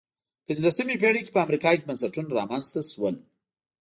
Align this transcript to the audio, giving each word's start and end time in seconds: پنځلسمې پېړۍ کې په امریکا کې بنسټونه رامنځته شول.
پنځلسمې 0.47 0.95
پېړۍ 1.01 1.21
کې 1.23 1.31
په 1.35 1.41
امریکا 1.45 1.69
کې 1.75 1.87
بنسټونه 1.87 2.29
رامنځته 2.39 2.79
شول. 2.91 3.15